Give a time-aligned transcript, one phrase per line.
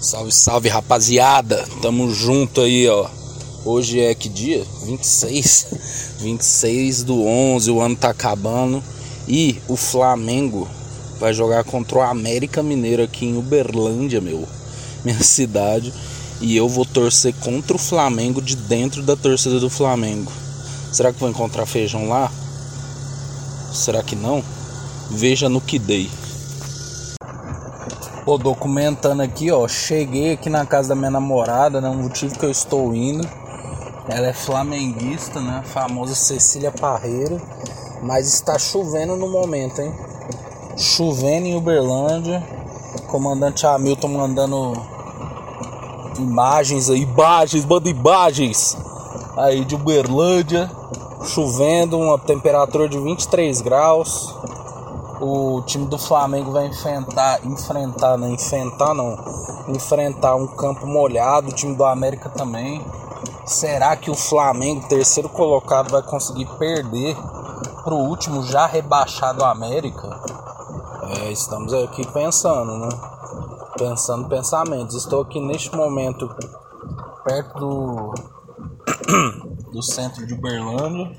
[0.00, 3.08] Salve, salve rapaziada, tamo junto aí, ó.
[3.64, 4.64] Hoje é que dia?
[4.86, 5.66] 26.
[6.20, 8.82] 26 do 11, o ano tá acabando.
[9.26, 10.68] E o Flamengo
[11.18, 14.46] vai jogar contra o América Mineiro aqui em Uberlândia, meu.
[15.04, 15.92] Minha cidade.
[16.40, 20.30] E eu vou torcer contra o Flamengo de dentro da torcida do Flamengo.
[20.92, 22.30] Será que vou encontrar feijão lá?
[23.72, 24.44] Será que não?
[25.10, 26.08] Veja no que dei.
[28.28, 29.66] Pô, documentando aqui, ó.
[29.66, 31.88] Cheguei aqui na casa da minha namorada, né?
[31.88, 33.26] O motivo que eu estou indo.
[34.06, 35.60] Ela é flamenguista, né?
[35.60, 37.40] A famosa Cecília Parreira.
[38.02, 39.94] Mas está chovendo no momento, hein?
[40.76, 42.46] Chovendo em Uberlândia.
[43.06, 44.74] Comandante Hamilton mandando
[46.18, 48.76] imagens aí, imagens, manda imagens
[49.38, 50.70] aí de Uberlândia.
[51.24, 54.36] Chovendo, uma temperatura de 23 graus
[55.20, 59.16] o time do Flamengo vai enfrentar, enfrentar, não enfrentar não,
[59.68, 62.84] enfrentar um campo molhado, o time do América também.
[63.44, 67.16] Será que o Flamengo, terceiro colocado, vai conseguir perder
[67.82, 70.08] para o último já rebaixado América?
[71.10, 72.88] É, estamos aqui pensando, né?
[73.78, 74.94] Pensando pensamentos.
[74.94, 76.28] Estou aqui neste momento
[77.24, 78.14] perto do,
[79.72, 81.16] do centro de Uberlândia.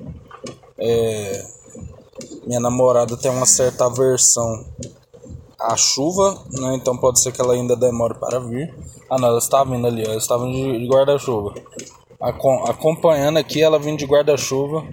[0.78, 1.59] É,
[2.50, 4.66] minha namorada tem uma certa aversão
[5.60, 6.74] à chuva, né?
[6.74, 8.74] Então pode ser que ela ainda demore para vir.
[9.08, 11.54] Ah não, ela está vindo ali, ela está vindo de guarda-chuva.
[12.68, 14.84] Acompanhando aqui, ela vindo de guarda-chuva.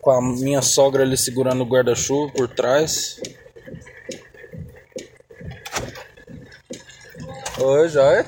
[0.00, 3.20] Com a minha sogra ali segurando o guarda-chuva por trás.
[7.60, 8.26] Oi, Joia.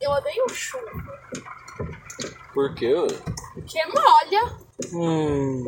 [0.00, 1.14] Eu odeio chuva.
[2.54, 2.94] Por quê?
[3.52, 4.56] Porque molha.
[4.92, 5.66] Hum.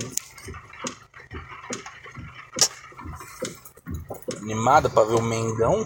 [4.41, 5.85] Animada pra ver o Mengão?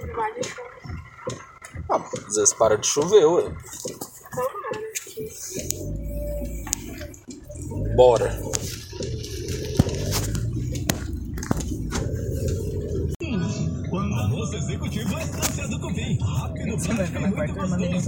[0.00, 0.26] Chuva.
[1.88, 3.44] Ah, às vezes para de chover, ué.
[7.94, 8.36] Bora.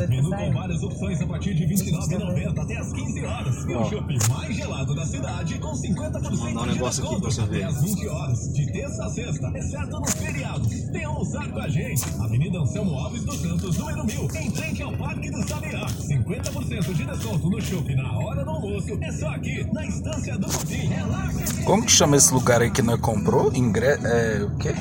[0.06, 3.64] Menu com várias opções a partir de 29,90 até as 15 horas.
[3.64, 7.20] E o shopping mais gelado da cidade com 50% Vou mandar um negócio de aqui
[7.20, 7.64] pra você ver.
[7.64, 10.68] Até as 20 horas, de terça a sexta, exceto nos feriados.
[10.90, 12.02] Venha usar com a gente.
[12.20, 15.86] Avenida Anselmo Alves dos Santos, número 1000, em frente ao Parque do Sabiá.
[15.86, 18.98] 50% de desconto no shopping na hora do almoço.
[19.00, 20.92] É só aqui, na Estância do Cupim.
[20.92, 21.62] É lá que...
[21.64, 23.52] Como que chama esse lugar aí que nós é comprou?
[23.54, 23.86] Ingre...
[23.86, 24.74] É, o quê?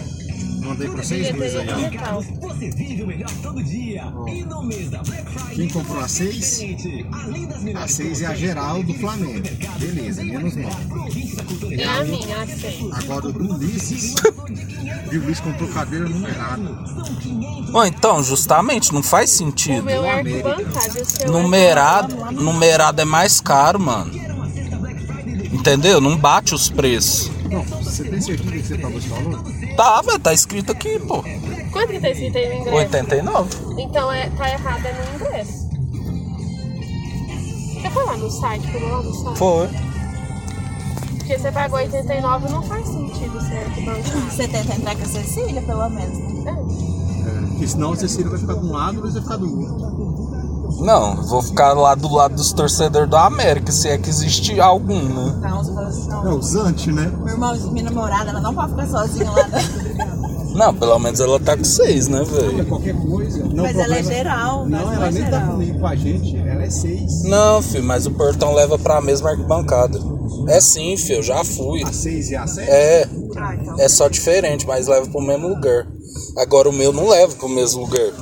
[0.65, 2.44] Mandei pra vocês dois aí, ó.
[2.57, 4.03] Você vive o melhor todo dia.
[4.27, 5.55] E no mês da Black Friday.
[5.55, 6.61] Quem comprou a seis?
[7.11, 9.43] Além das A melhores 6 é a geral do Flamengo.
[9.77, 10.73] Beleza, menos 9.
[11.73, 12.93] É a minha, a seis.
[12.93, 14.15] Agora o do Ulisses.
[15.11, 16.61] E o Ulisses comprou cadeira numerada.
[17.71, 19.83] Bom, então, justamente, não faz O sentido.
[19.83, 24.11] meu é o é Numerado, numerado é mais caro, mano.
[25.51, 25.99] Entendeu?
[25.99, 27.29] Não bate os preços.
[27.55, 29.43] Não, você tem certeza que você pagou esse valor?
[29.77, 31.23] Tá, velho, tá escrito aqui, pô.
[31.71, 32.77] Quanto que tá escrito aí no ingresso?
[32.77, 33.81] 89.
[33.81, 35.65] Então é, tá errado é no ingresso.
[37.81, 38.67] Você foi lá no site?
[38.71, 39.37] Foi lá no site?
[39.37, 39.69] Foi.
[41.17, 44.19] Porque você pagou 89 não faz sentido ser arquibancada.
[44.29, 46.43] Você tenta entrar com a Cecília, pelo menos.
[46.43, 46.55] né?
[47.25, 47.47] É.
[47.47, 49.59] Porque senão a Cecília vai ficar de um lado e o Luiz vai ficar do
[49.59, 50.14] outro.
[50.79, 55.01] Não, vou ficar lá do lado dos torcedores do América, se é que existe algum,
[55.01, 55.41] né?
[55.87, 56.37] Assim, É não.
[56.37, 57.11] o Zante, né?
[57.17, 59.47] Meu irmão, minha namorada, ela não pode ficar sozinha lá.
[59.47, 60.15] né?
[60.55, 62.65] Não, pelo menos ela tá com seis, né, É velho?
[62.67, 63.39] qualquer coisa.
[63.43, 65.47] Não Mas ela é problema- geral, Não, mas ela não é nem tá geral.
[65.51, 66.37] comigo com a gente.
[66.37, 67.23] Ela é 6.
[67.25, 69.99] Não, filho, mas o portão leva pra mesma arquibancada.
[70.47, 71.83] É sim, filho, eu já fui.
[71.83, 72.69] A 6 e a 7?
[72.71, 73.05] É,
[73.35, 73.75] Ah, então.
[73.77, 75.85] é só diferente, mas leva pro mesmo lugar.
[76.37, 78.13] Agora o meu não leva pro mesmo lugar.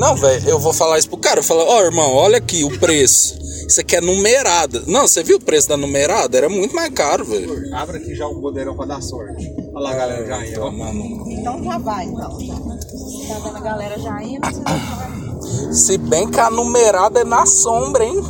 [0.00, 1.40] Não, velho, eu vou falar isso pro cara.
[1.40, 3.38] Eu falo, ó, irmão, olha aqui o preço.
[3.68, 4.82] Isso aqui é numerada.
[4.86, 6.38] Não, você viu o preço da numerada?
[6.38, 7.74] Era muito mais caro, velho.
[7.74, 9.54] Abre aqui já o poderão pra dar sorte.
[9.74, 10.70] Olha lá, galera, já aí, ó.
[11.28, 12.30] Então já vai, então.
[12.30, 15.74] Tá vendo a galera já indo, você.
[15.74, 18.24] Se bem que a numerada é na sombra, hein?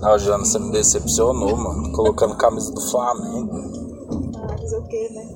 [0.00, 1.90] Ó, Jana, você me decepcionou, mano.
[1.90, 3.73] Colocando camisa do Flamengo.
[4.94, 5.26] Quê, né?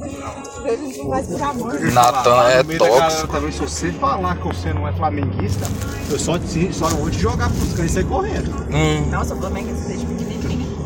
[0.64, 1.80] A gente não faz por amor.
[1.80, 3.26] Natan é tóxico.
[3.26, 5.66] talvez se você falar que você não é flamenguista,
[6.08, 8.54] eu só, te, só não vou te jogar pros cães e sair correndo.
[8.70, 10.78] Hum, Nossa, o Flamengo é desde pequenininho.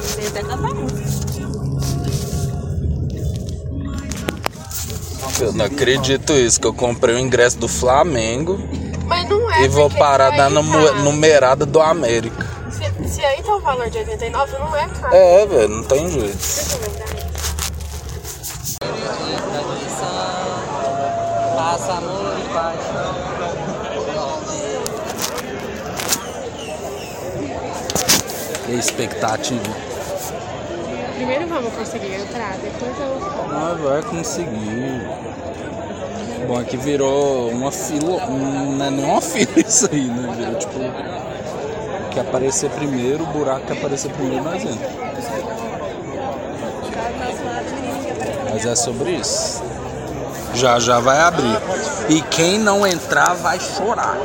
[0.00, 1.28] Sei até cantar música.
[5.40, 8.58] eu não acredito isso, que eu comprei o ingresso do Flamengo
[9.06, 9.64] Mas não é.
[9.64, 10.94] e vou porque parar na tá.
[11.02, 12.57] numerada do América.
[13.06, 15.14] Se, aí tá o valor de 89, não é caro.
[15.14, 16.36] É, velho, não tem jeito.
[16.36, 17.08] Deixa eu lembrar.
[21.56, 22.80] Passa amor e paz.
[28.68, 29.62] E a expectativa?
[31.14, 33.18] Primeiro vamos conseguir entrar, depois eu.
[33.48, 35.08] Mas vai conseguir.
[36.46, 38.26] Bom, aqui virou uma fila.
[38.26, 40.34] Não é nem uma fila isso aí, né?
[40.36, 40.78] Virou tipo.
[42.18, 44.90] Que aparecer primeiro, o buraco que aparecer primeiro nós entra.
[48.50, 49.62] Mas é sobre isso.
[50.52, 51.56] Já já vai abrir.
[52.08, 54.16] E quem não entrar vai chorar.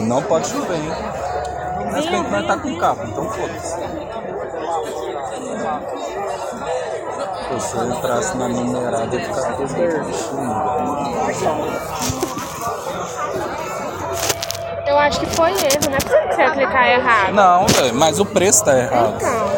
[0.00, 1.23] Não pode chover, hein?
[1.94, 3.76] Mas quem vai estar com capa, então foda-se.
[7.60, 10.04] Se eu entrasse na numerada, eu ia ficar todo pertinho.
[14.86, 17.32] Eu acho que foi erro, não é possível que você ia clicar errado.
[17.32, 19.14] Não, velho, mas o preço tá errado.
[19.16, 19.48] Então.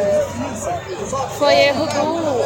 [1.39, 2.37] Foi erro do.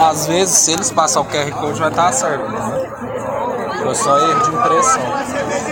[0.00, 2.90] Às vezes, se eles passar o QR Code, vai estar certo, né?
[3.82, 5.02] Foi só erro de impressão.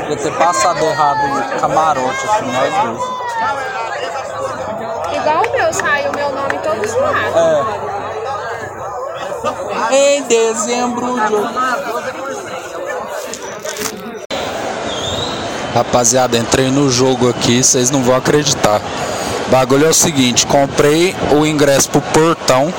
[0.08, 3.03] Ia ter passado errado o camarote, assim, nós dois.
[5.17, 7.38] Igual o meu, sai o meu nome todo zoado.
[9.91, 10.17] É.
[10.17, 11.35] Em dezembro de.
[15.75, 18.81] Rapaziada, entrei no jogo aqui, vocês não vão acreditar.
[19.47, 22.73] O bagulho é o seguinte, comprei o ingresso pro portão,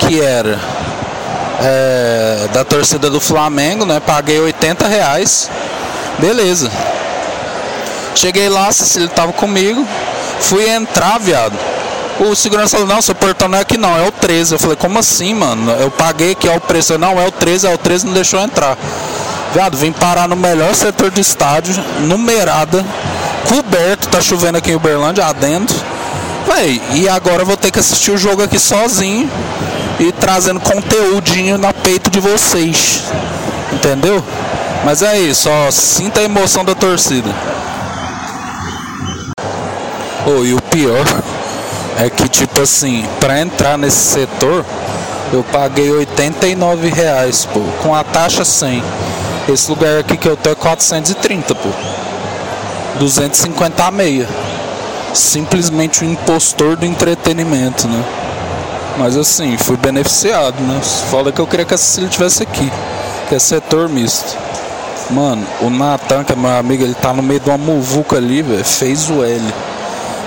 [0.00, 0.58] que era
[1.60, 4.00] é, da torcida do Flamengo, né?
[4.00, 5.48] Paguei 80 reais.
[6.20, 6.70] Beleza.
[8.14, 9.86] Cheguei lá, Cecília tava comigo.
[10.40, 11.56] Fui entrar, viado.
[12.20, 14.54] O segurança falou, não, seu portão não é aqui não, é o 13.
[14.54, 15.70] Eu falei, como assim, mano?
[15.72, 16.92] Eu paguei que é o preço.
[16.92, 18.76] Eu, não, é o 13, é o 13, não deixou entrar.
[19.54, 22.84] Viado, vim parar no melhor setor do estádio, numerada,
[23.48, 25.76] coberto, tá chovendo aqui em Uberlândia, adentro.
[26.46, 29.30] Véi, e agora eu vou ter que assistir o jogo aqui sozinho
[29.98, 33.02] e trazendo conteúdinho na peito de vocês.
[33.72, 34.22] Entendeu?
[34.84, 37.28] Mas é isso, ó, sinta a emoção da torcida.
[40.26, 41.04] Oh, e o pior
[41.98, 44.64] é que, tipo assim, pra entrar nesse setor,
[45.32, 48.82] eu paguei 89 reais, pô, com a taxa 100.
[49.48, 51.68] Esse lugar aqui que eu tô é 430, pô.
[52.98, 54.28] 250 a meia.
[55.12, 58.04] Simplesmente um impostor do entretenimento, né?
[58.98, 60.80] Mas assim, fui beneficiado, né?
[61.10, 62.70] Foda que eu queria que a Cecília estivesse aqui.
[63.28, 64.36] Que é setor misto.
[65.10, 68.42] Mano, o Natan, que é meu amigo, ele tá no meio de uma muvuca ali,
[68.42, 68.64] velho.
[68.64, 69.42] Fez o L.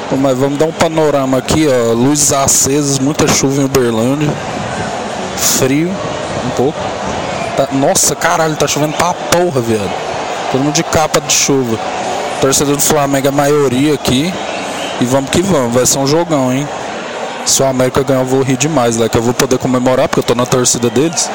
[0.09, 1.93] Pô, Mas vamos dar um panorama aqui, ó.
[1.93, 4.29] Luzes acesas, muita chuva em Uberlândia.
[5.37, 5.89] Frio,
[6.45, 6.77] um pouco.
[7.55, 9.89] Tá- Nossa, caralho, tá chovendo pra porra, viado.
[10.51, 11.79] Todo mundo de capa de chuva.
[12.41, 14.33] Torcedor do Flamengo é a maioria aqui.
[14.99, 16.67] E vamos que vamos, vai ser um jogão, hein?
[17.45, 20.19] Se o América ganhar, eu vou rir demais, lá que eu vou poder comemorar, porque
[20.19, 21.29] eu tô na torcida deles.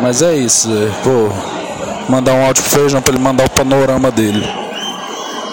[0.00, 1.28] Mas é isso, é, pô.
[2.08, 4.46] Mandar um áudio pro feijão pra ele mandar o panorama dele.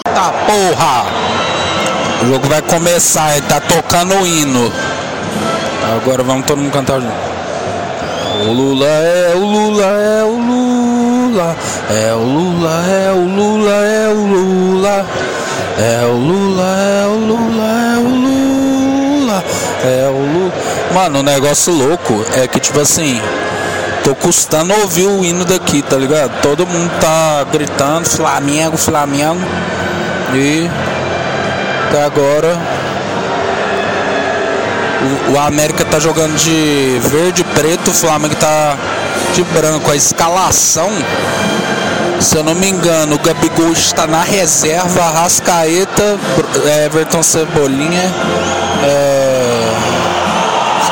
[0.04, 1.06] Tá porra!
[2.22, 4.70] O jogo vai começar, ele tá tocando o hino.
[5.96, 7.32] Agora vamos todo mundo cantar junto.
[8.46, 11.56] O Lula é o Lula, é o Lula,
[11.90, 15.06] é o Lula, é o Lula, é o Lula,
[15.78, 19.44] é o Lula, é o Lula, é o Lula,
[19.84, 20.52] é o Lula.
[20.94, 23.20] Mano, o negócio louco é que, tipo assim,
[24.04, 26.40] tô custando ouvir o hino daqui, tá ligado?
[26.42, 29.40] Todo mundo tá gritando Flamengo, Flamengo,
[30.34, 30.68] e
[31.88, 32.58] até agora
[35.02, 38.76] o, o América tá jogando de verde e preto, o Flamengo tá
[39.34, 39.90] de branco.
[39.90, 40.90] A escalação,
[42.20, 46.18] se eu não me engano, o Gabigol está na reserva, Rascaeta,
[46.86, 48.12] Everton Cebolinha,
[48.84, 49.21] é...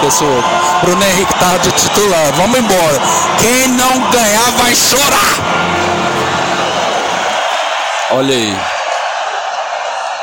[0.06, 0.50] outro.
[0.82, 2.32] Bruno Henrique tá de titular.
[2.36, 3.00] Vamos embora.
[3.38, 5.80] Quem não ganhar vai chorar.
[8.12, 8.56] Olha aí.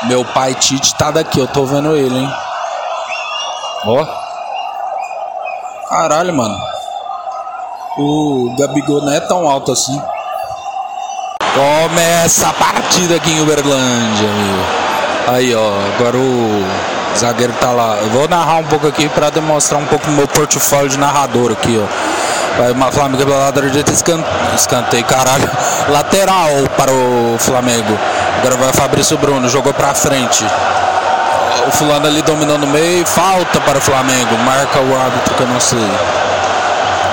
[0.04, 2.32] Meu pai Tite tá daqui, eu tô vendo ele, hein?
[3.86, 4.06] Ó.
[5.88, 6.58] Caralho, mano.
[7.96, 10.00] O Gabigol não é tão alto assim.
[11.54, 14.28] Começa a partida aqui em Uberlândia.
[15.26, 15.70] Aí, ó.
[15.96, 17.96] Agora o zagueiro tá lá.
[18.02, 21.52] Eu vou narrar um pouco aqui pra demonstrar um pouco do meu portfólio de narrador
[21.52, 22.62] aqui, ó.
[22.62, 24.24] Vai o Flamengo pela lateral direita, escan-
[24.56, 25.48] escanteio, caralho.
[25.90, 27.96] Lateral para o Flamengo.
[28.40, 30.44] Agora vai o Fabrício Bruno, jogou pra frente.
[31.66, 34.36] O fulano ali dominou no meio, falta para o Flamengo.
[34.44, 35.78] Marca o árbitro que eu não sei.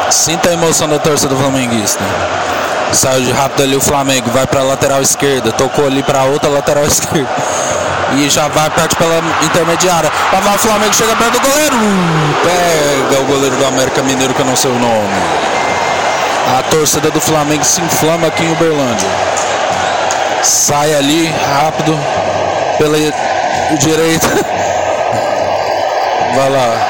[0.10, 2.04] Sinta a emoção da torcida flamenguista.
[2.94, 6.50] Saiu de rápido ali o Flamengo, vai para a lateral esquerda, tocou ali para outra
[6.50, 7.28] lateral esquerda.
[8.14, 10.12] E já vai parte pela intermediária.
[10.32, 11.76] Lá vai o Flamengo, chega perto do goleiro.
[12.44, 15.10] Pega o goleiro do América Mineiro, que eu não sei o nome.
[16.58, 19.10] A torcida do Flamengo se inflama aqui em Uberlândia.
[20.44, 22.00] Sai ali rápido
[22.78, 22.98] pela
[23.80, 24.28] direita.
[26.36, 26.88] Vai lá.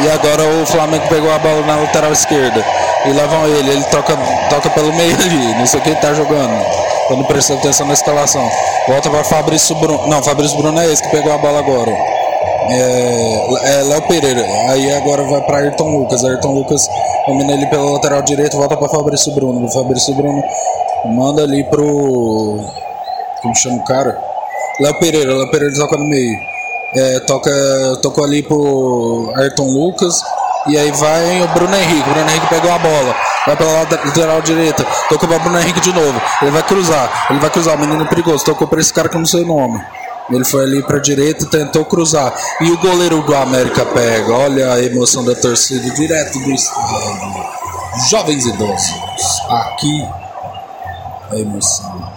[0.00, 2.64] E agora o Flamengo pegou a bola na lateral esquerda.
[3.04, 4.16] E lá vão ele, ele toca,
[4.48, 5.54] toca pelo meio ali.
[5.54, 6.81] Não sei quem tá jogando.
[7.12, 8.50] Quando prestou atenção na escalação.
[8.88, 10.06] Volta para Fabrício Bruno.
[10.06, 11.90] Não, Fabrício Bruno é esse que pegou a bola agora.
[11.90, 14.42] É, é Léo Pereira.
[14.70, 16.24] Aí agora vai para Ayrton Lucas.
[16.24, 16.88] Ayrton Lucas
[17.26, 18.56] domina ele pela lateral direita.
[18.56, 19.62] Volta para Fabrício Bruno.
[19.62, 20.42] O Fabrício Bruno
[21.04, 22.60] manda ali pro.
[23.42, 24.18] Como chama o cara?
[24.80, 25.34] Léo Pereira.
[25.34, 26.38] Léo Pereira toca no meio.
[26.96, 27.50] É, toca,
[28.00, 30.22] tocou ali pro Ayrton Lucas.
[30.66, 32.08] E aí vai o Bruno Henrique.
[32.08, 33.14] O Bruno Henrique pegou a bola.
[33.46, 34.86] Vai pela lateral direita.
[35.08, 36.20] Tocou para o Bruno Henrique de novo.
[36.40, 37.26] Ele vai cruzar.
[37.30, 37.76] Ele vai cruzar.
[37.76, 38.44] O menino perigoso.
[38.44, 39.82] Tocou para esse cara que eu não sei o nome.
[40.30, 42.32] Ele foi ali para direita tentou cruzar.
[42.60, 44.32] E o goleiro do América pega.
[44.32, 47.44] Olha a emoção da torcida direto do estádio.
[48.08, 49.40] Jovens idosos.
[49.48, 50.08] Aqui
[51.30, 52.12] a emoção.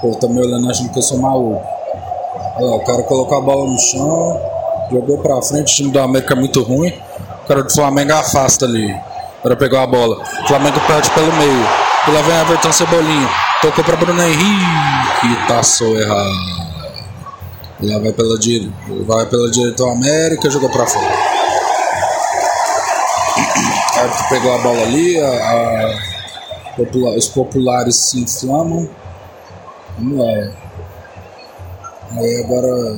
[0.00, 1.62] Pô, tá me olhando achando que eu sou maluco.
[2.56, 4.40] Olha lá, o cara colocou a bola no chão,
[4.90, 6.94] jogou pra frente, o time do América é muito ruim.
[7.42, 8.94] O cara do Flamengo afasta ali
[9.44, 10.24] para pegar a bola.
[10.48, 11.68] Flamengo perde pelo meio.
[12.08, 13.28] E lá vem Everton Cebolinha.
[13.60, 15.46] Tocou pra Bruno Henrique.
[15.46, 16.32] Passou errado.
[17.82, 18.72] E lá vai pela direita.
[19.06, 21.04] Vai pela direita o América, jogou pra fora.
[24.00, 25.20] Árbitro pegou a bola ali.
[25.20, 26.14] A, a
[27.16, 28.88] os populares se inflamam.
[29.98, 30.52] Vamos lá.
[32.16, 32.96] Aí agora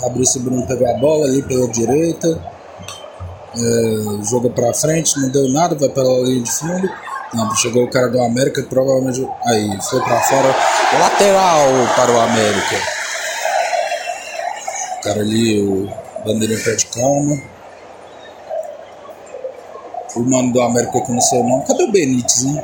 [0.00, 2.49] Fabrício Bruno pegou a bola ali pela direita.
[3.56, 6.88] É, joga pra frente, não deu nada, vai pela linha de fundo.
[7.34, 9.26] Não, chegou o cara do América, provavelmente.
[9.46, 10.54] Aí, foi pra fora.
[10.98, 12.76] Lateral para o América.
[14.98, 15.88] O cara ali, o
[16.24, 17.36] bandeirinha pé de calma.
[20.16, 21.64] O mano do América que não sei o nome.
[21.66, 22.62] Cadê o Benítez, hein?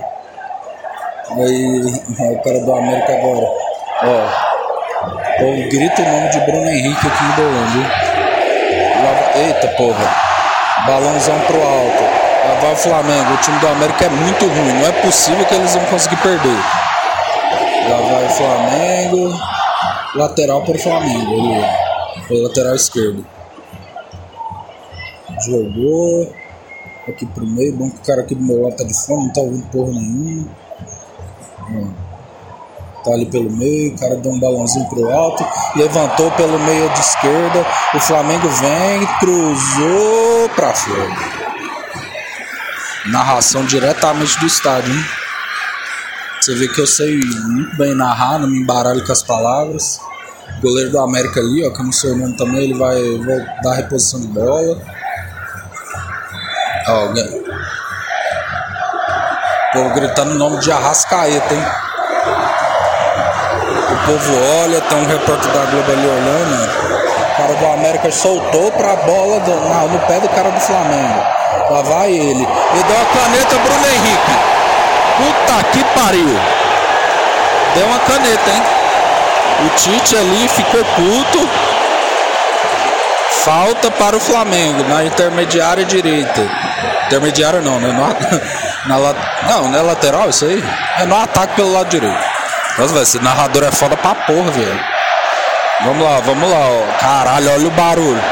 [1.31, 1.83] Aí,
[2.35, 3.47] o cara do América agora.
[4.03, 4.47] Ó.
[5.43, 7.89] Eu grito o nome de Bruno Henrique aqui em Uberlândia.
[9.03, 10.26] Lá- Eita porra.
[10.87, 12.03] Balãozão pro alto.
[12.47, 13.35] Lá vai o Flamengo.
[13.35, 14.73] O time do América é muito ruim.
[14.73, 16.59] Não é possível que eles vão conseguir perder.
[17.89, 19.41] Lá vai o Flamengo.
[20.15, 21.33] Lateral para o Flamengo.
[21.33, 22.29] Ó.
[22.29, 23.27] Pela lateral esquerdo.
[25.45, 26.33] Jogou.
[27.09, 27.77] Aqui pro meio.
[27.77, 29.27] Bom que o cara aqui do meu lado tá de fome.
[29.27, 30.49] Não tá ouvindo porra nenhuma.
[31.63, 32.07] Ó.
[33.03, 36.99] Tá ali pelo meio, o cara deu um balãozinho pro alto, levantou pelo meio de
[36.99, 37.65] esquerda,
[37.95, 40.26] o Flamengo vem, cruzou
[40.57, 41.09] pra fora.
[43.07, 45.05] Narração diretamente do estádio, hein?
[46.41, 50.01] Você vê que eu sei muito bem narrar, não me embaralho com as palavras.
[50.59, 52.97] O goleiro do América ali, ó, que eu não sei o nome também, ele vai,
[53.63, 54.81] dar reposição de bola.
[56.89, 57.45] Ó, alguém.
[59.73, 61.65] Pô, gritando o nome de Arrascaeta, hein?
[63.93, 66.76] O povo olha, tem um repórter da Globo ali olhando.
[67.37, 71.21] Cara do América soltou pra bola do- na- no pé do cara do Flamengo.
[71.71, 72.43] Lá vai ele.
[72.43, 74.33] E deu a caneta Bruno Henrique.
[75.19, 76.41] Puta que pariu.
[77.75, 78.63] Deu uma caneta, hein?
[79.67, 81.49] O Tite ali ficou puto.
[83.45, 86.41] Falta para o Flamengo na intermediária direita.
[87.07, 87.93] Intermediária não, né?
[88.87, 89.15] Na, la-
[89.49, 90.63] não, não é lateral isso aí?
[91.01, 92.19] É no ataque pelo lado direito.
[92.79, 94.96] Nossa, velho, esse narrador é foda pra porra, velho.
[95.85, 96.99] Vamos lá, vamos lá, ó.
[96.99, 98.23] Caralho, olha o barulho.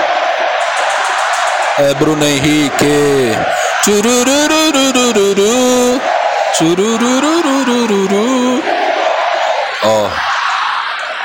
[1.78, 3.36] É Bruno Henrique.
[3.82, 6.00] Tchururururururu.
[6.54, 8.62] Tchururururururu.
[9.84, 10.08] Ó.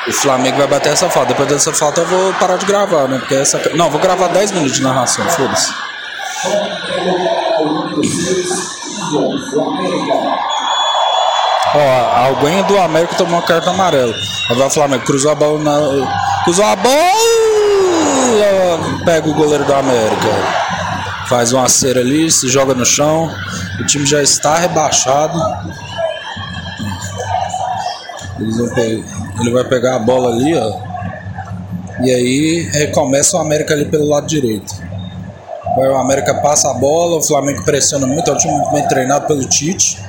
[0.07, 1.29] O Flamengo vai bater essa falta.
[1.29, 3.19] Depois dessa falta eu vou parar de gravar, né?
[3.19, 3.61] Porque essa.
[3.75, 5.71] Não, vou gravar 10 minutos de narração, foda-se.
[11.75, 14.13] Ó, alguém do América tomou uma carta amarela.
[14.49, 16.43] Agora o Flamengo cruzou a bola na.
[16.43, 16.95] Cruzou a bola!
[19.05, 20.27] Pega o goleiro do América.
[21.27, 23.31] Faz uma cera ali, se joga no chão.
[23.79, 25.39] O time já está rebaixado.
[28.39, 30.73] Ele vai pegar a bola ali, ó.
[32.01, 34.73] E aí recomeça o América ali pelo lado direito.
[35.77, 39.27] O América passa a bola, o Flamengo pressiona muito, é um time muito bem treinado
[39.27, 40.08] pelo Tite.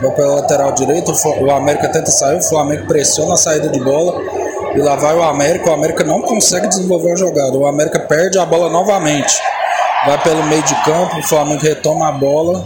[0.00, 4.20] Vai pela lateral direita, o América tenta sair, o Flamengo pressiona a saída de bola.
[4.74, 7.56] E lá vai o América, o América não consegue desenvolver a jogada.
[7.56, 9.34] O América perde a bola novamente.
[10.06, 12.64] Vai pelo meio de campo, o Flamengo retoma a bola.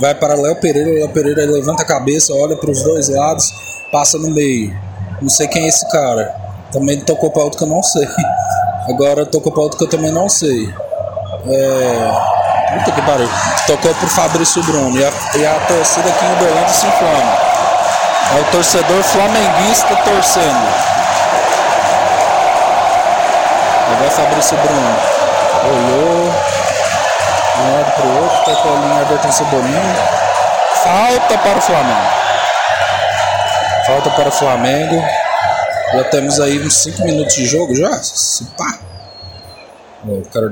[0.00, 3.52] Vai para Léo Pereira, Léo Pereira levanta a cabeça, olha para os dois lados,
[3.90, 4.76] passa no meio.
[5.20, 6.34] Não sei quem é esse cara.
[6.72, 8.06] Também tocou para outro que eu não sei.
[8.88, 10.68] Agora tocou para outro que eu também não sei.
[11.46, 12.31] É.
[12.72, 13.28] Puta que pariu.
[13.66, 14.98] Tocou pro Fabrício Bruno.
[14.98, 17.32] E a, e a torcida aqui em Uberlândia se inflama.
[18.34, 20.68] É o torcedor flamenguista torcendo.
[23.92, 24.96] Agora Fabrício Bruno.
[25.64, 26.34] Olhou.
[27.54, 28.44] De um lado pro outro.
[28.44, 29.94] Tocou ali em Everton Cebolinha.
[30.82, 32.10] Falta para o Flamengo.
[33.86, 35.04] Falta para o Flamengo.
[35.92, 37.90] Já temos aí uns 5 minutos de jogo já.
[38.56, 38.78] Pá.
[40.04, 40.50] O cara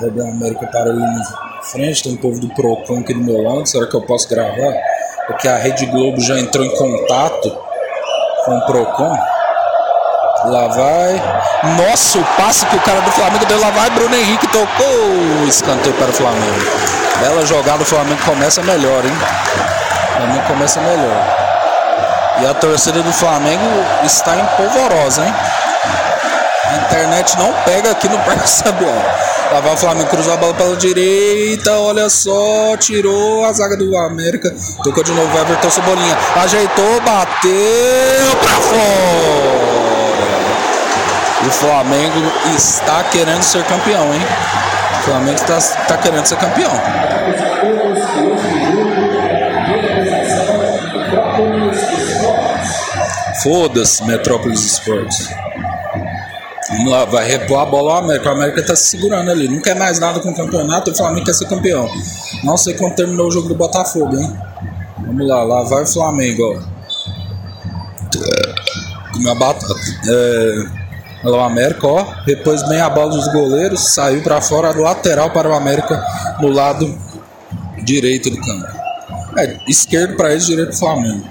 [0.00, 3.66] da América para ali na frente, tem um povo do Procon aqui do meu lado.
[3.66, 4.74] Será que eu posso gravar?
[5.26, 7.56] Porque a Rede Globo já entrou em contato
[8.44, 9.16] com o Procon.
[10.46, 11.22] Lá vai.
[11.78, 13.58] Nossa, o passe que o cara do Flamengo deu.
[13.60, 13.88] Lá vai.
[13.90, 15.46] Bruno Henrique tocou.
[15.48, 16.60] Escanteio para o Flamengo.
[17.20, 17.82] Bela jogada.
[17.82, 19.12] O Flamengo começa melhor, hein?
[19.12, 21.44] O Flamengo começa melhor.
[22.42, 23.64] E a torcida do Flamengo
[24.04, 25.34] está em polvorosa, hein?
[26.74, 29.02] A internet não pega aqui no Parque Estadual.
[29.52, 33.96] Lá vai o Flamengo cruzou a bola pela direita, olha só, tirou a zaga do
[33.96, 34.52] América,
[34.82, 39.54] tocou de novo Everton Cebolinha, ajeitou, bateu pra fora.
[41.46, 44.20] O Flamengo está querendo ser campeão, hein?
[44.98, 46.72] O Flamengo está, está querendo ser campeão.
[53.42, 55.28] Foda-se, Metrópolis Esportes.
[56.76, 58.28] Vamos lá, vai repor a bola ao América.
[58.28, 59.48] O América tá se segurando ali.
[59.48, 60.90] Não quer mais nada com o campeonato.
[60.90, 61.88] O Flamengo quer ser campeão.
[62.42, 64.36] Não sei quando terminou o jogo do Botafogo, hein?
[65.06, 66.74] Vamos lá, lá vai o Flamengo, ó.
[69.12, 69.74] Comeu a batata.
[70.08, 70.84] É...
[71.24, 72.06] Olha lá o América, ó.
[72.26, 73.92] Repôs bem a bola dos goleiros.
[73.94, 76.04] Saiu para fora, lateral para o América
[76.40, 76.98] no lado
[77.82, 78.66] direito do campo.
[79.38, 81.24] É, esquerdo para eles, direito pro Flamengo.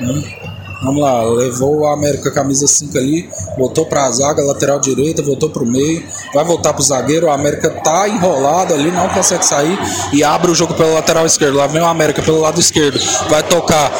[0.00, 0.45] Hum.
[0.82, 5.48] Vamos lá, levou o América camisa 5 ali, voltou para a zaga, lateral direita, voltou
[5.48, 7.26] para o meio, vai voltar para o zagueiro.
[7.26, 9.78] O América tá enrolado ali, não consegue sair
[10.12, 11.56] e abre o jogo pela lateral esquerda.
[11.56, 13.90] Lá vem o América pelo lado esquerdo, vai tocar,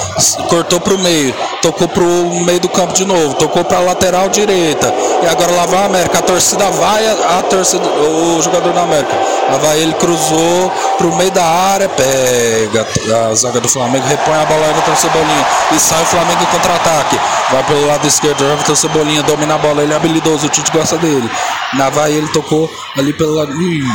[0.51, 3.81] cortou para o meio, tocou para o meio do campo de novo, tocou para a
[3.81, 6.19] lateral direita e agora lá vai o América.
[6.19, 9.15] A torcida vai, a, a torcida, o jogador da América,
[9.51, 12.87] lá vai ele, cruzou para o meio da área, pega
[13.31, 16.47] a zaga do Flamengo, repõe a bola aí no Cebolinha e sai o Flamengo em
[16.66, 17.18] contra-ataque.
[17.50, 20.98] Vai pelo lado esquerdo, Everton Cebolinha domina a bola, ele é habilidoso, o Tite gosta
[20.98, 21.31] dele.
[21.74, 23.52] Na vai ele tocou ali pelo lado.
[23.52, 23.87] Ixi,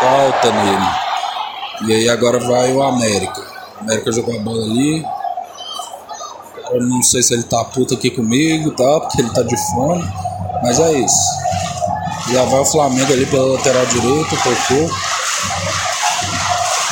[0.00, 0.88] falta nele.
[1.86, 3.40] E aí agora vai o América.
[3.80, 5.04] O América jogou a bola ali.
[6.72, 9.00] Eu não sei se ele tá puto aqui comigo, tá?
[9.00, 10.04] Porque ele tá de fome.
[10.62, 11.44] Mas é isso.
[12.32, 14.90] Já vai o Flamengo ali pela lateral direita, tocou.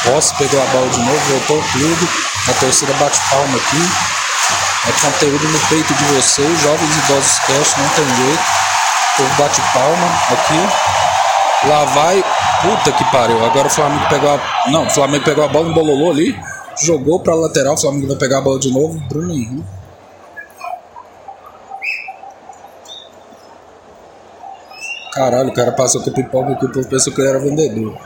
[0.04, 2.08] Posse pegou a bola de novo, voltou o clube.
[2.48, 4.11] A torcida bate palma aqui.
[4.88, 8.42] É conteúdo no peito de vocês, jovens idosos cast, não tem jeito.
[9.12, 11.68] O povo bate palma aqui.
[11.68, 12.24] Lá vai.
[12.62, 13.44] Puta que pariu.
[13.44, 14.70] Agora o Flamengo pegou a.
[14.70, 16.36] Não, o Flamengo pegou a bola, embololou ali.
[16.80, 17.74] Jogou pra lateral.
[17.74, 18.98] O Flamengo vai pegar a bola de novo.
[19.08, 19.64] Bruno Henrique.
[25.12, 27.98] Caralho, o cara passou com pipoca aqui, o povo pensou que ele era vendedor.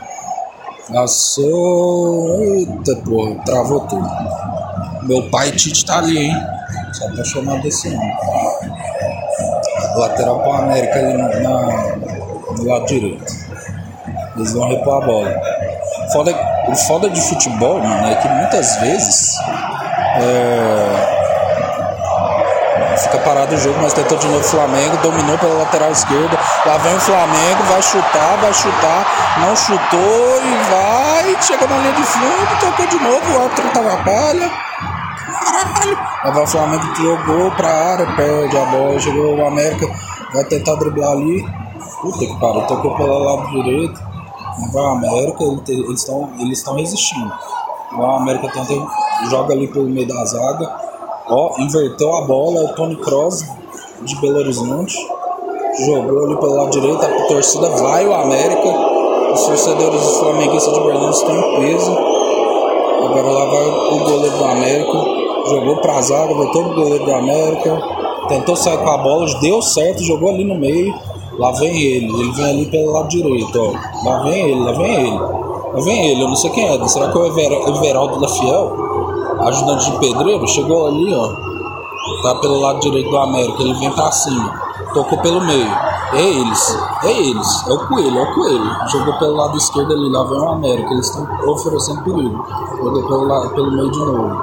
[0.93, 2.41] Passou.
[2.43, 4.07] Eita porra, travou tudo.
[5.03, 6.35] Meu pai Tite tá ali, hein?
[6.93, 8.13] Só pra chamar desse nome.
[9.95, 11.97] Lateral pro América ali na,
[12.57, 13.25] no lado direito.
[14.35, 15.41] Eles vão repor a bola.
[16.11, 16.35] Foda,
[16.67, 19.37] o foda de futebol, mano, é que muitas vezes.
[20.19, 21.16] É,
[23.27, 26.39] parado o jogo, mas tentou de novo o Flamengo, dominou pela lateral esquerda.
[26.65, 29.05] Lá vem o Flamengo, vai chutar, vai chutar,
[29.41, 31.41] não chutou e vai.
[31.41, 34.51] Chegou na linha de fundo, tocou de novo, o árbitro atrapalha.
[35.39, 35.99] Caralho!
[36.23, 39.87] Aí vai o Flamengo jogou pra área, perde a bola, chegou o América,
[40.33, 41.45] vai tentar driblar ali.
[42.01, 43.99] Puta que pariu, tocou pelo lado direito.
[44.71, 47.33] Vai o América, eles estão eles estão resistindo.
[47.91, 48.73] O América tenta,
[49.29, 50.86] joga ali pelo meio da zaga.
[51.29, 53.43] Ó, inverteu a bola, o Tony Cross
[54.01, 54.95] de Belo Horizonte.
[55.85, 58.69] Jogou ali pelo lado direito, a torcida vai o América.
[59.33, 61.91] Os torcedores dos flamenguistas de Berlim estão em peso.
[61.91, 64.97] Agora lá vai o goleiro do América.
[65.49, 67.81] Jogou pra zaga, voltou pro goleiro do América.
[68.29, 70.93] Tentou sair com a bola, deu certo, jogou ali no meio.
[71.37, 74.09] Lá vem ele, ele vem ali pelo lado direito, ó.
[74.09, 75.19] Lá vem ele, lá vem ele.
[75.19, 76.87] Lá vem ele, eu não sei quem é.
[76.87, 78.96] Será que é o Ever- Everaldo da Fiel?
[79.39, 80.47] Ajudante de pedreiro?
[80.47, 81.47] Chegou ali, ó.
[82.21, 84.53] Tá pelo lado direito do América, ele vem pra cima.
[84.93, 85.67] Tocou pelo meio.
[86.13, 87.67] É eles, é eles.
[87.67, 88.89] É o Coelho, é o Coelho.
[88.89, 90.93] Jogou pelo lado esquerdo ali, lá vem o América.
[90.93, 92.45] Eles estão oferecendo perigo.
[92.77, 94.37] Jogou pelo, lado, pelo meio de novo.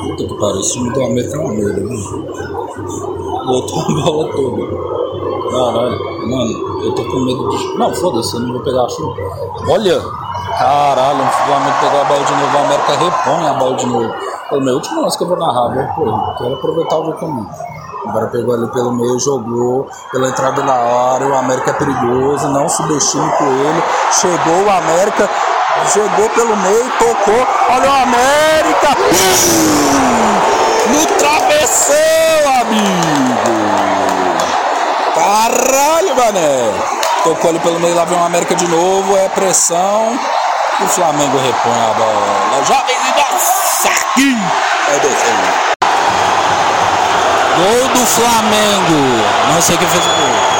[0.00, 2.26] Puta que pariu, esse time do América é uma merda, viu?
[3.46, 4.98] Botou a bola toda.
[5.50, 7.78] Caralho, mano, eu tô com medo de.
[7.78, 9.14] Não, foda-se, eu não vou pegar a chuva.
[9.70, 10.27] Olha!
[10.58, 14.14] Caralho, o Flamengo pegou a bola de novo, o América repõe a bola de novo.
[14.50, 15.94] É o meu último lance que eu vou narrar?
[15.94, 17.48] Pô, quero aproveitar o jogo comigo.
[18.08, 21.28] Agora pegou ali pelo meio, jogou pela entrada da área.
[21.28, 23.84] O América é perigoso, não subestime com ele.
[24.10, 25.30] Chegou o América,
[25.94, 27.46] jogou pelo meio, tocou.
[27.70, 28.88] Olha o América!
[30.88, 31.96] No travessão,
[32.62, 33.58] amigo!
[35.14, 36.72] Caralho, mané!
[37.22, 40.18] Tocou ali pelo meio, lá vem o América de novo, é pressão.
[40.80, 42.64] O Flamengo repõe a bola.
[42.64, 43.10] Jovem e
[43.88, 44.38] aqui!
[44.88, 45.68] É descendo.
[47.56, 49.24] Gol do Flamengo.
[49.52, 50.58] Não sei quem fez o gol.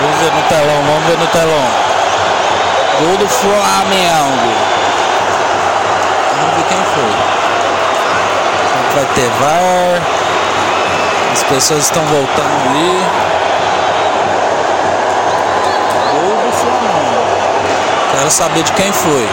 [0.00, 1.68] Vamos ver no telão, vamos ver no telão.
[3.00, 4.52] Gol do Flamengo.
[6.38, 7.12] Vamos ver quem foi.
[8.94, 10.02] Vai ter VAR.
[11.34, 13.04] As pessoas estão voltando ali.
[16.12, 16.94] Gol do Flamengo.
[18.24, 19.28] Quero saber de quem foi.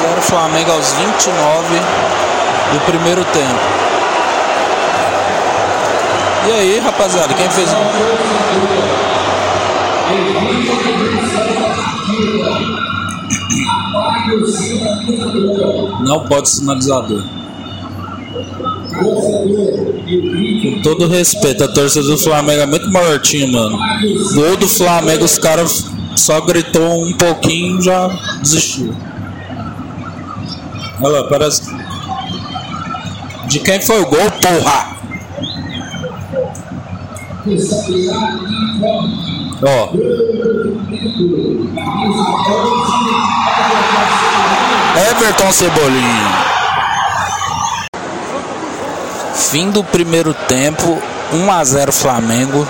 [0.00, 1.74] Zero Flamengo aos 29
[2.72, 3.60] do primeiro tempo.
[6.46, 7.68] E aí, rapaziada, quem fez?
[16.00, 17.22] Não pode sinalizador.
[19.04, 23.78] Com todo respeito, a torcida do Flamengo é muito mortinho, mano.
[24.34, 25.84] Gol do Flamengo, os caras
[26.16, 28.08] só gritou um pouquinho já
[28.40, 28.94] desistiu.
[31.02, 31.62] Olha lá, parece.
[33.48, 34.94] De quem foi o gol, porra?
[39.62, 39.90] Ó.
[45.10, 46.43] Everton Cebolinha.
[49.54, 51.00] Fim do primeiro tempo,
[51.32, 52.66] 1 a 0 Flamengo.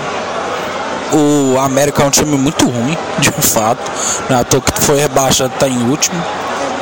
[1.11, 3.81] O América é um time muito ruim, de fato.
[4.29, 6.23] À toa que foi rebaixado, tá em último.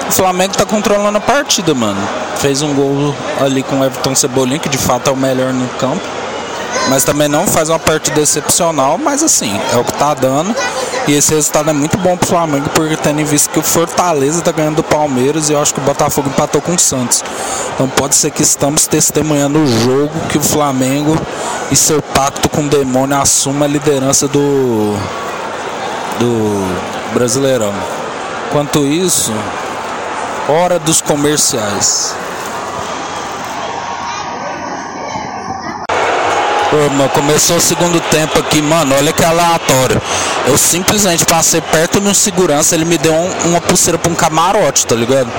[0.09, 2.05] O Flamengo tá controlando a partida, mano.
[2.35, 5.69] Fez um gol ali com o Everton Cebolinha, que de fato é o melhor no
[5.77, 6.03] campo.
[6.89, 10.53] Mas também não faz uma partida excepcional, mas assim, é o que tá dando.
[11.05, 14.41] E esse resultado é muito bom pro Flamengo, porque tendo em vista que o Fortaleza
[14.41, 17.21] tá ganhando do Palmeiras e eu acho que o Botafogo empatou com o Santos.
[17.73, 21.17] Então pode ser que estamos testemunhando o jogo que o Flamengo
[21.69, 24.95] e seu pacto com o demônio assuma a liderança do,
[26.19, 27.73] do Brasileirão.
[28.49, 29.33] Enquanto isso,
[30.47, 32.15] hora dos comerciais.
[36.73, 40.01] Ô, mano, começou o segundo tempo aqui, mano, olha que aleatório.
[40.47, 44.15] Eu simplesmente passei perto de um segurança, ele me deu um- uma pulseira pra um
[44.15, 45.29] camarote, tá ligado?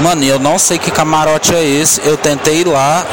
[0.00, 3.04] Mano, eu não sei que camarote é esse, eu tentei ir lá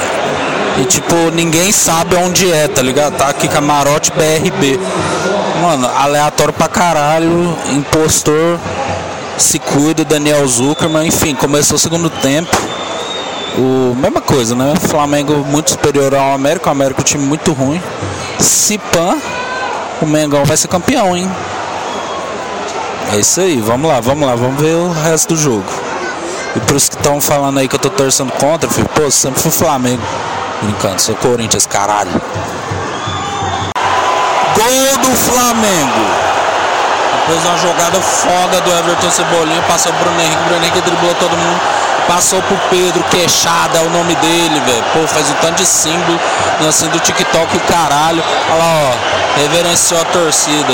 [0.77, 3.17] e tipo, ninguém sabe onde é, tá ligado?
[3.17, 4.79] Tá aqui camarote BRB.
[5.61, 8.57] Mano, aleatório pra caralho, impostor,
[9.37, 12.57] se cuida, Daniel Zuckerman, enfim, começou o segundo tempo.
[13.59, 14.73] O, mesma coisa, né?
[14.87, 17.81] Flamengo muito superior ao América, o América é um time muito ruim.
[18.39, 19.17] Se pã,
[20.01, 21.29] o Mengão vai ser campeão, hein?
[23.11, 25.65] É isso aí, vamos lá, vamos lá, vamos ver o resto do jogo.
[26.55, 29.51] E pros que estão falando aí que eu tô torcendo contra, filho, pô, sempre fui
[29.51, 30.01] Flamengo.
[30.61, 32.11] Brincando, sou Corinthians, caralho.
[34.55, 36.28] Gol do Flamengo.
[37.29, 41.37] De uma jogada foda do Everton Cebolinha, passou pro Bruno Henrique, Bruno Henrique driblou todo
[41.37, 41.61] mundo.
[42.07, 44.83] Passou pro Pedro, Queixada é o nome dele, velho.
[44.93, 46.19] Pô, faz um tanto de símbolo,
[46.67, 48.23] assim do TikTok o caralho.
[48.49, 50.73] Olha lá, ó, reverenciou a torcida.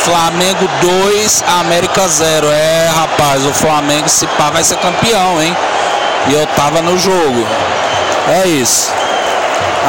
[0.00, 2.46] Flamengo 2, América 0.
[2.46, 5.56] É, rapaz, o Flamengo se pá vai ser campeão, hein?
[6.28, 7.46] E eu tava no jogo.
[8.28, 8.92] É isso.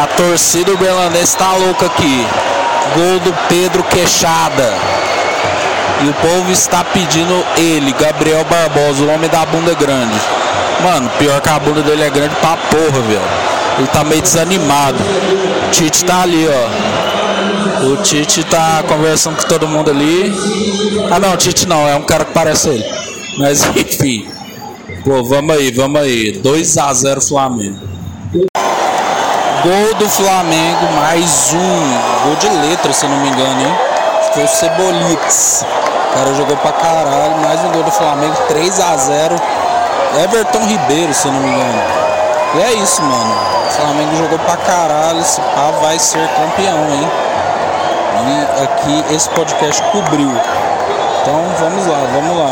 [0.02, 2.26] A torcida berlandense tá louca aqui.
[2.96, 4.74] Gol do Pedro Queixada.
[6.04, 10.16] E o povo está pedindo ele, Gabriel Barbosa, o homem da bunda grande.
[10.84, 13.22] Mano, pior que a bunda dele é grande pra porra, velho.
[13.80, 14.98] Ele tá meio desanimado.
[15.68, 17.88] O Tite tá ali, ó.
[17.88, 20.32] O Tite tá conversando com todo mundo ali.
[21.12, 22.86] Ah não, o Tite não, é um cara que parece ele.
[23.38, 24.28] Mas enfim.
[25.04, 26.40] Pô, vamos aí, vamos aí.
[26.44, 27.80] 2x0 Flamengo.
[29.64, 32.26] Gol do Flamengo, mais um.
[32.28, 33.76] Gol de letra, se não me engano, hein?
[34.34, 35.66] Foi o Cebolites.
[36.18, 37.38] Cara jogou pra caralho.
[37.44, 39.40] Mais um gol do Flamengo, 3x0.
[40.24, 41.80] Everton Ribeiro, se não me engano.
[42.56, 43.36] E é isso, mano.
[43.68, 45.20] O Flamengo jogou pra caralho.
[45.20, 47.08] Esse pá vai ser campeão, hein?
[48.26, 50.32] E aqui esse podcast cobriu.
[51.22, 52.50] Então vamos lá, vamos lá.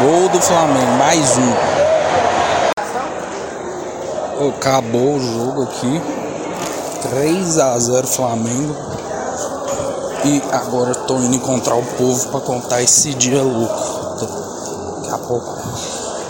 [0.00, 1.52] Gol do Flamengo, mais um.
[4.48, 6.00] Acabou o jogo aqui.
[7.02, 8.93] 3 a 0 Flamengo.
[10.24, 13.74] E agora eu tô indo encontrar o povo para contar esse dia louco.
[14.20, 15.58] Daqui a pouco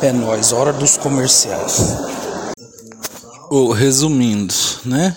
[0.02, 1.96] é nós, hora dos comerciais.
[3.48, 4.52] Oh, resumindo,
[4.84, 5.16] né?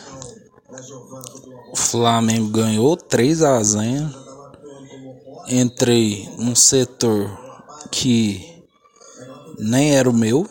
[1.72, 4.14] O Flamengo ganhou 3 a 0.
[5.50, 7.36] Entrei num setor
[7.90, 8.64] que
[9.58, 10.48] nem era o meu.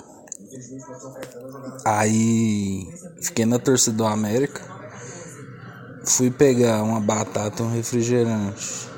[1.85, 2.89] Aí
[3.23, 4.76] fiquei na torcida do América.
[6.07, 8.89] Fui pegar uma batata, um refrigerante.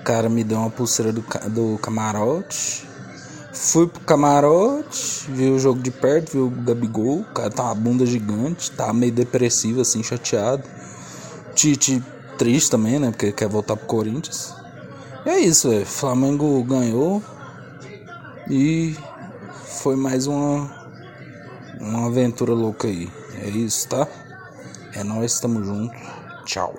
[0.00, 2.86] O cara me deu uma pulseira do, do camarote.
[3.52, 7.20] Fui pro camarote, vi o jogo de perto, vi o Gabigol.
[7.20, 10.62] O cara tá uma bunda gigante, tá meio depressivo, assim, chateado.
[11.54, 12.02] Tite
[12.38, 13.10] triste também, né?
[13.10, 14.54] Porque quer voltar pro Corinthians.
[15.24, 15.84] E é isso, é.
[15.84, 17.22] Flamengo ganhou.
[18.48, 18.94] E
[19.64, 20.70] foi mais uma
[21.80, 23.10] uma aventura louca aí.
[23.42, 24.06] É isso, tá?
[24.94, 25.94] É nós, tamo junto.
[26.44, 26.74] Tchau.